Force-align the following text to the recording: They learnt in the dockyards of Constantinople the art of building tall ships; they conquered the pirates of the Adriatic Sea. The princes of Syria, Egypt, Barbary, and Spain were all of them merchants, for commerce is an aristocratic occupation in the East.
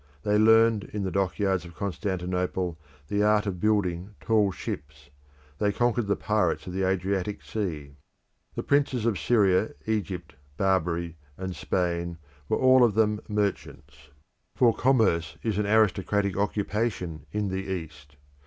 They 0.23 0.39
learnt 0.39 0.85
in 0.85 1.03
the 1.03 1.11
dockyards 1.11 1.63
of 1.63 1.75
Constantinople 1.75 2.75
the 3.07 3.21
art 3.21 3.45
of 3.45 3.59
building 3.59 4.15
tall 4.19 4.51
ships; 4.51 5.11
they 5.59 5.71
conquered 5.71 6.07
the 6.07 6.15
pirates 6.15 6.65
of 6.65 6.73
the 6.73 6.81
Adriatic 6.81 7.43
Sea. 7.43 7.97
The 8.55 8.63
princes 8.63 9.05
of 9.05 9.19
Syria, 9.19 9.75
Egypt, 9.85 10.33
Barbary, 10.57 11.17
and 11.37 11.55
Spain 11.55 12.17
were 12.49 12.57
all 12.57 12.83
of 12.83 12.95
them 12.95 13.21
merchants, 13.27 14.09
for 14.55 14.73
commerce 14.75 15.37
is 15.43 15.59
an 15.59 15.67
aristocratic 15.67 16.35
occupation 16.35 17.27
in 17.31 17.49
the 17.49 17.61
East. 17.71 18.15